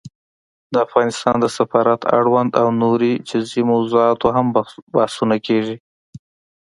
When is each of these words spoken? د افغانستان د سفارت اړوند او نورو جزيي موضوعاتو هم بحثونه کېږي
د 0.73 0.75
افغانستان 0.87 1.35
د 1.41 1.45
سفارت 1.57 2.01
اړوند 2.17 2.51
او 2.61 2.67
نورو 2.81 3.11
جزيي 3.29 3.63
موضوعاتو 3.71 4.27
هم 4.35 4.45
بحثونه 4.95 5.35
کېږي 5.47 5.77